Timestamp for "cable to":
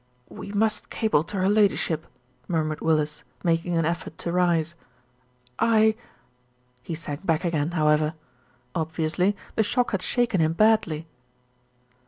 0.89-1.37